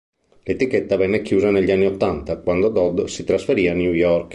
L'etichetta 0.45 0.97
venne 0.97 1.21
chiusa 1.21 1.51
negli 1.51 1.69
anni 1.69 1.85
ottanta 1.85 2.39
quando 2.39 2.69
Dodd 2.69 3.01
si 3.01 3.23
trasferì 3.23 3.67
a 3.67 3.75
New 3.75 3.93
York. 3.93 4.29